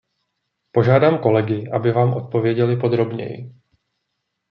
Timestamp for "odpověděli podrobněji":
2.13-3.55